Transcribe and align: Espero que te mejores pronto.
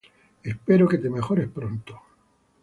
Espero 0.41 0.87
que 0.87 0.97
te 0.97 1.11
mejores 1.11 1.47
pronto. 1.47 2.01